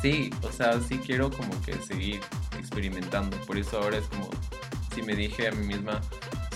[0.00, 2.20] sí, o sea, sí quiero como que seguir
[2.58, 4.30] experimentando, por eso ahora es como
[4.94, 6.00] si me dije a mí misma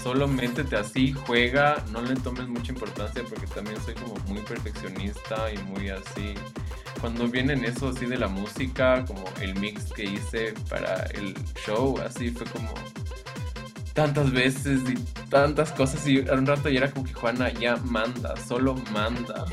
[0.03, 5.53] solo métete así, juega, no le tomes mucha importancia porque también soy como muy perfeccionista
[5.53, 6.35] y muy así.
[7.03, 11.35] Cuando vienen eso así de la música, como el mix que hice para el
[11.67, 12.73] show, así fue como
[13.93, 14.95] tantas veces y
[15.29, 19.45] tantas cosas y un rato ya era como que Juana ya manda, solo manda.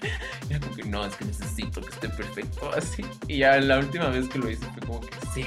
[0.48, 3.04] Era como que no, es que necesito que esté perfecto así.
[3.26, 5.44] Y ya la última vez que lo hice fue como que sí,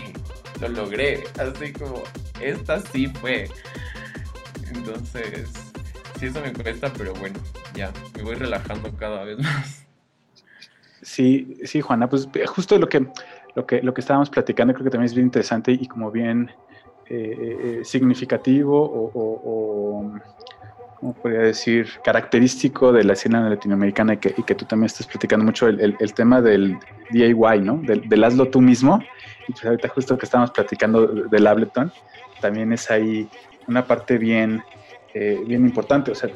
[0.59, 1.23] lo logré.
[1.39, 2.03] Así como,
[2.39, 3.49] esta sí fue.
[4.71, 5.49] Entonces,
[6.19, 7.39] sí, eso me cuesta, pero bueno,
[7.73, 9.80] ya, me voy relajando cada vez más.
[11.01, 13.07] Sí, sí, Juana, pues justo lo que,
[13.55, 16.51] lo que, lo que estábamos platicando creo que también es bien interesante y como bien
[17.07, 20.11] eh, eh, significativo o, o,
[20.99, 21.87] ¿cómo podría decir?
[22.03, 25.95] Característico de la escena latinoamericana y que, y que tú también estás platicando mucho el,
[25.99, 26.77] el, tema del
[27.09, 27.77] DIY, ¿no?
[27.77, 29.03] Del, del, hazlo tú mismo.
[29.47, 31.91] Y pues ahorita justo que estábamos platicando del Ableton,
[32.39, 33.27] también es ahí
[33.67, 34.61] una parte bien,
[35.13, 36.11] eh, bien importante.
[36.11, 36.29] O sea,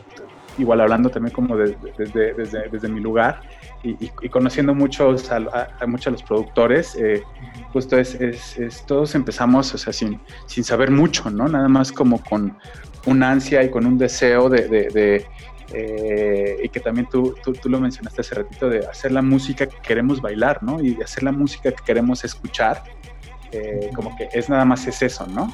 [0.57, 3.41] igual hablando también como desde, desde, mi lugar
[3.85, 5.37] y, conociendo muchos a,
[5.79, 7.23] a, muchos los productores, eh,
[7.71, 11.47] justo es, es, todos empezamos, sin, sin saber mucho, ¿no?
[11.47, 12.57] Nada más como con
[13.05, 15.25] una ansia y con un deseo de,
[15.73, 19.67] eh, y que también tú, tú, tú, lo mencionaste hace ratito, de hacer la música
[19.67, 20.81] que queremos bailar, ¿no?
[20.81, 22.83] Y hacer la música que queremos escuchar,
[23.95, 25.53] como que es nada más es eso, ¿no?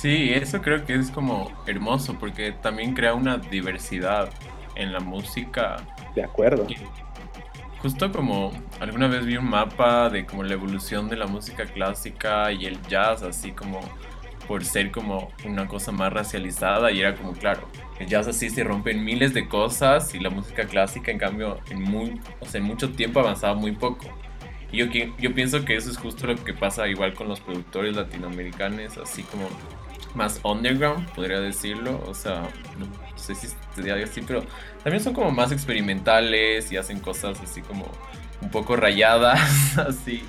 [0.00, 4.30] Sí, eso creo que es como hermoso porque también crea una diversidad
[4.74, 5.76] en la música.
[6.14, 6.66] De acuerdo.
[7.82, 12.52] Justo como alguna vez vi un mapa de como la evolución de la música clásica
[12.52, 13.80] y el jazz, así como
[14.46, 17.68] por ser como una cosa más racializada y era como claro,
[17.98, 21.58] el jazz así se rompe en miles de cosas y la música clásica en cambio
[21.70, 24.06] en muy, o sea, en mucho tiempo avanzaba muy poco.
[24.72, 24.86] Y yo,
[25.18, 29.22] yo pienso que eso es justo lo que pasa igual con los productores latinoamericanos, así
[29.24, 29.48] como
[30.14, 32.02] más underground, podría decirlo.
[32.06, 32.42] O sea,
[33.20, 34.44] sé si sería así, pero
[34.82, 37.86] también son como más experimentales y hacen cosas así como
[38.40, 40.22] un poco rayadas, así,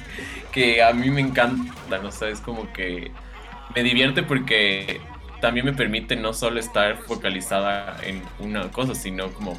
[0.51, 3.11] que a mí me encanta, no sé, es como que
[3.75, 5.01] me divierte porque
[5.39, 9.57] también me permite no solo estar focalizada en una cosa, sino como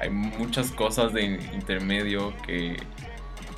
[0.00, 2.76] hay muchas cosas de intermedio que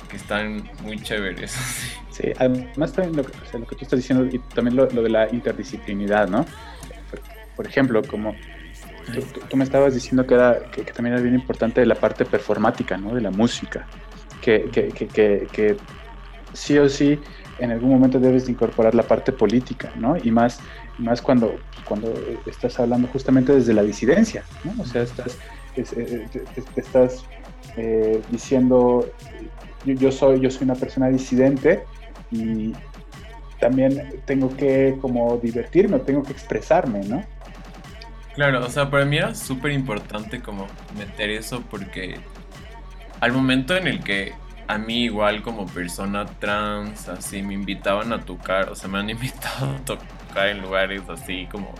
[0.09, 1.55] que están muy chéveres.
[2.11, 3.31] Sí, además también lo, que,
[3.77, 6.45] tú estás diciendo y también lo, de la interdisciplinidad, ¿no?
[7.55, 8.35] Por, ejemplo, como
[9.11, 13.13] tú, me estabas diciendo que, era, que, también era bien importante la parte performática, ¿no?
[13.13, 13.87] De la música,
[14.41, 15.77] que,
[16.53, 17.19] sí o sí
[17.59, 20.15] en algún momento debes incorporar la parte política, ¿no?
[20.17, 20.59] Y más,
[20.97, 22.13] más cuando, cuando
[22.45, 24.43] estás hablando justamente desde la disidencia.
[24.79, 25.37] O sea, estás,
[25.75, 26.25] eh,
[26.75, 27.25] estás
[27.75, 29.05] eh, diciendo
[29.85, 31.83] yo, soy, yo soy una persona disidente
[32.31, 32.73] y
[33.59, 37.23] también tengo que como divertirme, tengo que expresarme, ¿no?
[38.39, 40.65] Claro, o sea, para mí era súper importante como
[40.97, 42.21] meter eso porque
[43.19, 44.31] al momento en el que
[44.69, 49.09] a mí igual como persona trans, así me invitaban a tocar, o sea, me han
[49.09, 51.75] invitado a tocar en lugares así como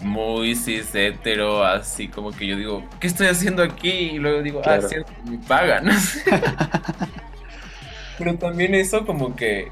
[0.00, 3.88] muy cis hetero, así como que yo digo, ¿qué estoy haciendo aquí?
[3.88, 4.96] Y luego digo, ah, sí,
[5.30, 5.86] me pagan.
[8.18, 9.70] Pero también eso como que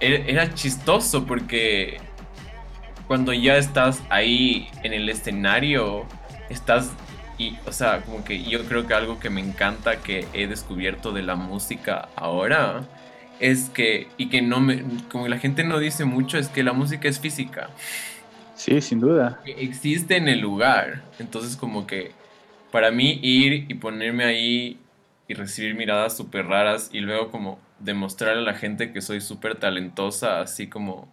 [0.00, 2.00] era chistoso porque
[3.06, 6.06] cuando ya estás ahí en el escenario,
[6.48, 6.90] estás
[7.38, 11.12] y, o sea, como que yo creo que algo que me encanta que he descubierto
[11.12, 12.84] de la música ahora
[13.40, 16.72] es que, y que no me, como la gente no dice mucho, es que la
[16.72, 17.70] música es física.
[18.54, 19.40] Sí, sin duda.
[19.44, 21.02] existe en el lugar.
[21.18, 22.12] Entonces, como que
[22.70, 24.78] para mí ir y ponerme ahí
[25.26, 29.56] y recibir miradas súper raras y luego como demostrar a la gente que soy súper
[29.56, 31.12] talentosa, así como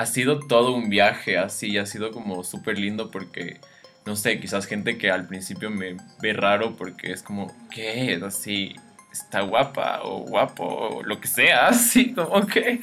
[0.00, 3.60] ha sido todo un viaje, así, ha sido como súper lindo porque,
[4.06, 8.22] no sé, quizás gente que al principio me ve raro porque es como, ¿qué es
[8.22, 8.76] así?
[9.12, 12.80] Está guapa o guapo o lo que sea, así como que...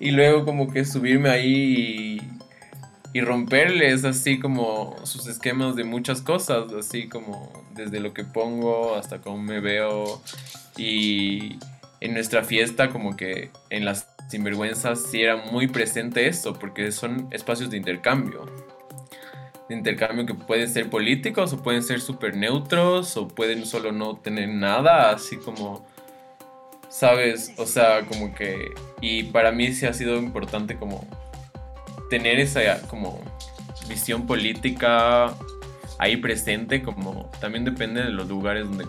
[0.00, 2.20] Y luego como que subirme ahí
[3.12, 8.24] y, y romperles así como sus esquemas de muchas cosas, así como desde lo que
[8.24, 10.22] pongo hasta cómo me veo
[10.78, 11.58] y
[12.00, 17.28] en nuestra fiesta como que en las sinvergüenzas sí era muy presente eso, porque son
[17.30, 18.46] espacios de intercambio.
[19.68, 24.16] De intercambio que pueden ser políticos o pueden ser súper neutros o pueden solo no
[24.16, 25.84] tener nada, así como,
[26.88, 27.52] ¿sabes?
[27.56, 28.72] O sea, como que...
[29.00, 31.06] Y para mí sí ha sido importante como
[32.10, 33.20] tener esa como
[33.88, 35.34] visión política
[35.98, 38.86] ahí presente, como también depende de los lugares donde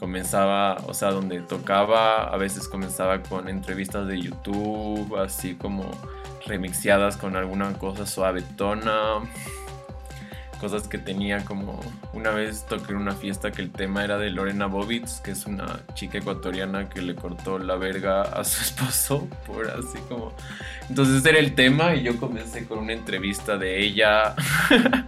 [0.00, 5.84] comenzaba, o sea, donde tocaba, a veces comenzaba con entrevistas de YouTube, así como
[6.46, 9.20] remixeadas con alguna cosa suavetona,
[10.58, 11.80] cosas que tenía como
[12.14, 15.44] una vez toqué en una fiesta que el tema era de Lorena Bobitz, que es
[15.44, 20.32] una chica ecuatoriana que le cortó la verga a su esposo, por así como...
[20.88, 24.34] Entonces era el tema y yo comencé con una entrevista de ella.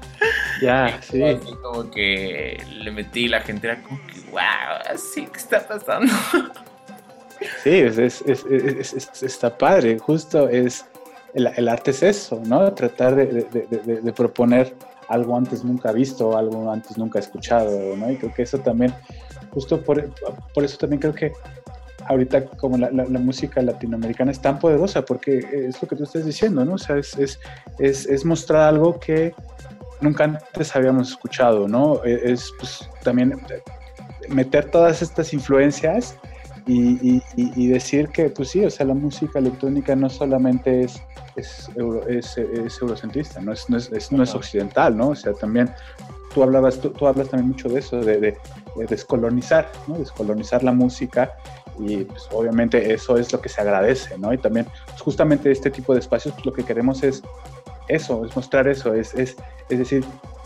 [0.62, 1.20] Ya, sí.
[1.62, 6.12] Como que le metí la gente era como que, wow, así que está pasando.
[7.64, 10.85] Sí, es, es, es, está padre, justo es,
[11.35, 12.72] el, el, arte es eso, ¿no?
[12.72, 14.72] Tratar de, de, de, proponer
[15.09, 18.12] algo antes nunca visto, algo antes nunca escuchado, ¿no?
[18.12, 18.94] Y creo que eso también,
[19.51, 20.09] justo por,
[20.55, 21.33] por eso también creo que
[22.07, 26.25] ahorita como la, la, música latinoamericana es tan poderosa, porque es lo que tú estás
[26.25, 26.75] diciendo, ¿no?
[26.75, 27.40] O sea, es, es,
[27.81, 29.35] es, es mostrar algo que
[30.03, 32.05] nunca antes habíamos escuchado, ¿no?
[32.05, 33.41] E, es pues, también
[34.29, 36.17] meter todas estas influencias
[36.67, 41.03] y, y, decir que, pues sí, o sea, la música electrónica no solamente es,
[41.35, 41.69] es,
[42.09, 45.09] es, eurocentrista, no es, no, es, no es occidental, ¿no?
[45.09, 45.71] O sea, también
[46.33, 48.38] tú hablabas, tú, tú hablas también mucho de eso, de, de,
[48.88, 49.99] descolonizar, ¿no?
[49.99, 51.33] Descolonizar la música
[51.79, 54.33] y pues obviamente eso es lo que se agradece, ¿no?
[54.33, 57.23] Y también pues, justamente este tipo de espacios pues, lo que queremos es
[57.88, 59.37] eso, es mostrar eso, es, es,
[59.68, 60.05] es decir,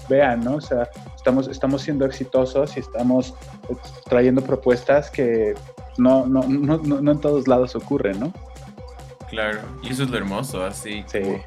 [0.09, 0.57] vean, ¿no?
[0.57, 3.35] O sea, estamos, estamos siendo exitosos y estamos
[3.68, 3.77] eh,
[4.09, 5.55] trayendo propuestas que
[5.99, 8.33] no, no, no, no, en todos lados ocurren, ¿no?
[9.29, 11.18] Claro, y eso es lo hermoso, así sí.
[11.18, 11.42] de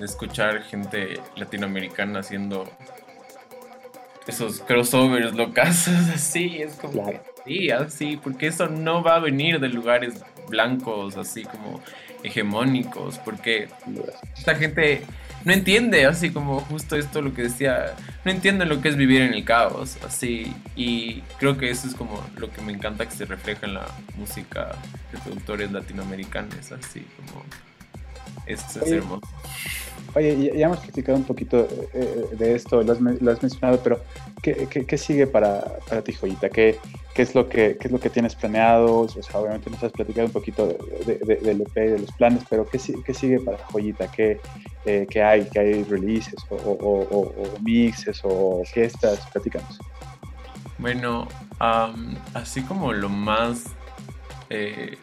[0.00, 2.64] escuchar gente latinoamericana haciendo
[4.26, 7.20] esos crossovers locas, así, es como claro.
[7.44, 11.80] sí, así, porque eso no va a venir de lugares blancos, así como
[12.24, 13.68] hegemónicos, porque
[14.36, 15.02] esta gente
[15.44, 19.20] no entiende, así como justo esto lo que decía, no entiende lo que es vivir
[19.20, 23.14] en el caos, así, y creo que eso es como lo que me encanta que
[23.14, 24.74] se refleja en la música
[25.12, 27.44] de productores latinoamericanos, así como
[28.46, 29.28] es, es hermoso.
[30.14, 34.02] Oye, ya hemos platicado un poquito eh, de esto, lo has, mencionado, pero
[34.44, 36.50] ¿qué, qué, sigue para, para, ti, Joyita?
[36.50, 36.78] ¿Qué,
[37.14, 39.00] qué, es lo que, ¿Qué es lo que tienes planeado?
[39.00, 42.42] O sea, obviamente nos has platicado un poquito de, de, del EP, de los planes,
[42.50, 44.10] pero ¿qué, qué sigue para Joyita?
[44.10, 44.38] ¿Qué,
[44.84, 45.48] eh, qué hay?
[45.50, 49.26] ¿Qué hay releases o, o, o, mixes o fiestas?
[49.32, 49.78] Platícanos.
[50.78, 51.26] Bueno,
[51.60, 53.64] um, así como lo más...
[54.50, 54.98] Eh,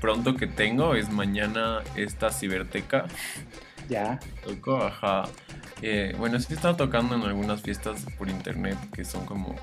[0.00, 3.06] pronto que tengo es mañana esta ciberteca
[3.88, 4.18] ya.
[4.42, 5.24] Toco, ajá.
[5.82, 9.54] Eh, bueno, sí he estado tocando en algunas fiestas por internet que son como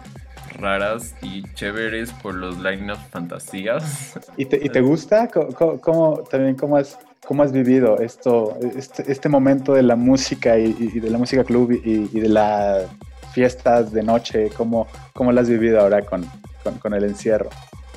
[0.52, 4.20] raras y chéveres por los line-up fantasías.
[4.38, 5.30] ¿Y te, y te gusta?
[5.30, 11.00] ¿Cómo, también cómo has, cómo has vivido esto, este, este momento de la música y,
[11.00, 12.86] de la música club y, de las
[13.34, 14.50] fiestas de noche?
[14.56, 16.26] ¿Cómo, cómo lo has vivido ahora con,
[16.64, 17.50] con, con el encierro?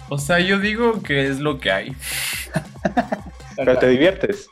[0.08, 1.96] O sea, yo digo que es lo que hay.
[3.56, 4.48] Pero te diviertes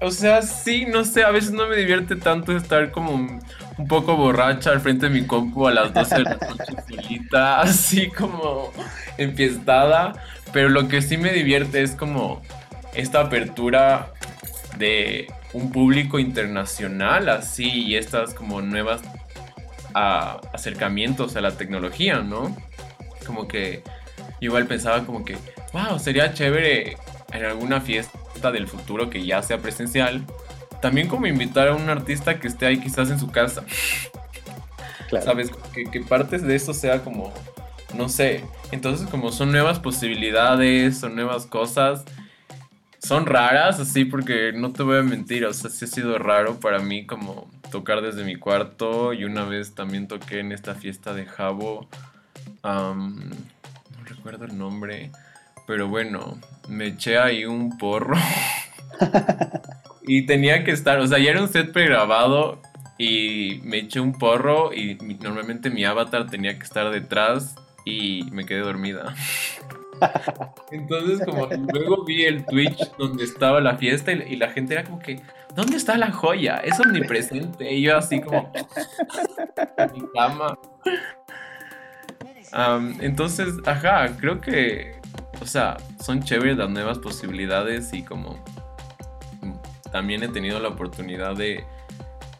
[0.00, 3.40] o sea, sí, no sé, a veces no me divierte tanto estar como un,
[3.88, 8.08] poco borracha al frente de mi compu a las 12 de la noche solita, así
[8.08, 8.72] como
[9.18, 10.12] enfiestada,
[10.52, 12.40] pero lo que sí me divierte es como
[12.94, 14.12] esta apertura
[14.78, 19.02] de un público internacional, así, y estas como nuevas
[19.92, 22.56] acercamientos a la tecnología, ¿no?
[23.26, 23.82] Como que
[24.40, 25.36] igual pensaba como que,
[25.72, 26.96] wow, sería chévere
[27.32, 28.18] en alguna fiesta
[28.50, 30.24] del futuro que ya sea presencial,
[30.80, 33.64] también como invitar a un artista que esté ahí quizás en su casa.
[35.22, 35.50] ¿Sabes?
[35.72, 37.32] Que, que partes de eso sea como,
[37.96, 38.44] no sé.
[38.72, 42.04] Entonces como son nuevas posibilidades, son nuevas cosas.
[42.98, 46.58] Son raras, así porque no te voy a mentir, o sea, sí ha sido raro
[46.58, 51.12] para mí como tocar desde mi cuarto y una vez también toqué en esta fiesta
[51.12, 51.86] de Jabo.
[52.62, 55.10] no recuerdo el nombre,
[55.66, 56.38] pero bueno,
[56.68, 58.16] me eché ahí un porro.
[60.06, 62.60] y tenía que estar, o sea, ya era un set pregrabado
[62.98, 68.44] y me eché un porro y normalmente mi avatar tenía que estar detrás y me
[68.46, 69.14] quedé dormida.
[70.70, 74.98] Entonces como luego vi el Twitch donde estaba la fiesta y, la gente era como
[74.98, 75.20] que,
[75.54, 76.56] ¿dónde está la joya?
[76.58, 77.72] Es omnipresente.
[77.72, 78.52] Y yo así como
[79.76, 80.58] en mi cama.
[83.00, 84.93] entonces, ajá, creo que,
[85.40, 88.38] o sea, son chéveres las nuevas posibilidades y como
[89.92, 91.64] también he tenido la oportunidad de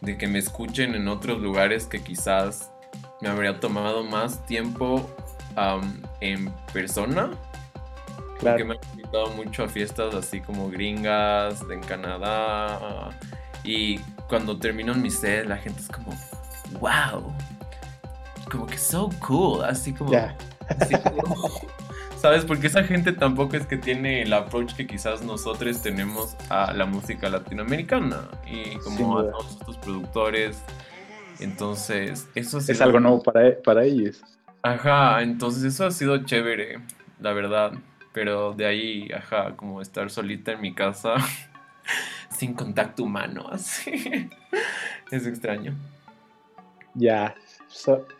[0.05, 2.71] de que me escuchen en otros lugares que quizás
[3.21, 5.09] me habría tomado más tiempo
[6.21, 7.31] en persona.
[8.39, 8.57] Claro.
[8.57, 13.09] Porque me han invitado mucho a fiestas así como gringas, en Canadá.
[13.63, 16.11] Y cuando termino mi set, la gente es como,
[16.79, 17.33] wow.
[18.51, 19.63] Como que so cool.
[19.63, 20.11] Así como.
[20.67, 21.49] Así como
[22.17, 22.45] ¿Sabes?
[22.45, 26.85] Porque esa gente tampoco es que tiene el approach que quizás nosotros tenemos a la
[26.85, 30.63] música latinoamericana y como a todos estos productores.
[31.39, 34.23] Entonces, eso es algo nuevo para, e, para ellos.
[34.63, 36.79] Ajá, entonces eso ha sido chévere,
[37.19, 37.73] la verdad.
[38.13, 41.15] Pero de ahí, ajá, como estar solita en mi casa
[42.29, 44.29] sin contacto humano, así.
[45.11, 45.75] es extraño.
[46.95, 47.35] Ya,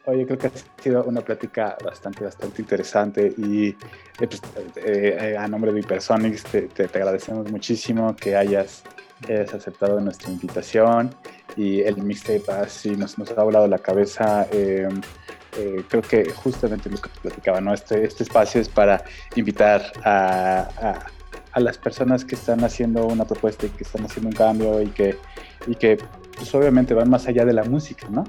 [0.05, 0.51] oye, creo que ha
[0.81, 3.75] sido una plática bastante, bastante interesante y eh,
[4.19, 4.41] pues,
[4.77, 8.83] eh, eh, a nombre de Hypersonics te, te, agradecemos muchísimo que hayas,
[9.53, 11.09] aceptado nuestra invitación
[11.55, 14.45] y el mixtape así nos, nos ha volado la cabeza.
[14.51, 17.73] creo que justamente lo que platicaba, ¿no?
[17.73, 19.03] Este, este espacio es para
[19.35, 20.99] invitar a,
[21.53, 24.89] a, las personas que están haciendo una propuesta y que están haciendo un cambio y
[24.89, 25.17] que,
[25.65, 25.97] y que
[26.35, 28.25] pues obviamente van más allá de la música, ¿no?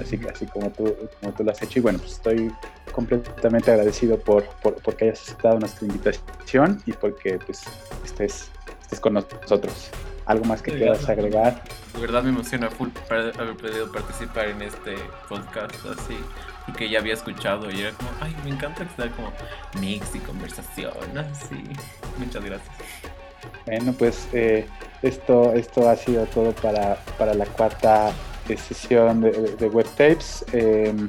[0.00, 1.78] Así, así como, tú, como tú lo has hecho.
[1.78, 2.52] Y bueno, pues estoy
[2.92, 7.62] completamente agradecido por, por, porque hayas aceptado nuestra invitación y porque pues
[8.04, 8.50] estés,
[8.82, 9.90] estés con nosotros.
[10.26, 11.62] ¿Algo más que quieras agregar?
[11.94, 14.96] De verdad me emociona full haber podido participar en este
[15.28, 16.16] podcast así,
[16.66, 19.32] porque ya había escuchado y era como, ay, me encanta que sea como
[19.80, 21.62] mix y conversación, así.
[22.18, 22.74] Muchas gracias.
[23.66, 24.66] Bueno, pues eh,
[25.02, 28.10] esto, esto ha sido todo para, para la cuarta
[28.56, 30.44] sesión de, de web tapes.
[30.52, 31.08] Em,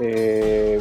[0.00, 0.80] eh,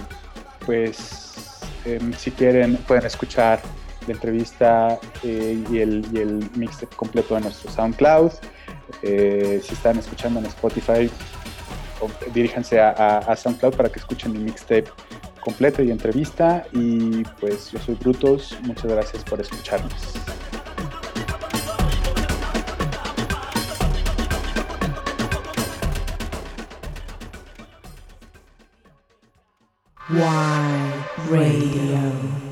[0.65, 3.61] pues em, si quieren pueden escuchar
[4.07, 8.31] la entrevista eh, y, el, y el mixtape completo de nuestro SoundCloud.
[9.01, 11.09] si están escuchando en Spotify,
[12.33, 14.85] diríjanse a, a, SoundCloud para que escuchen mi mixtape
[15.39, 16.65] completo y entrevista.
[16.73, 19.93] Y pues yo soy Brutos, muchas gracias por escucharnos.
[30.07, 30.17] Y
[31.31, 32.44] Radio.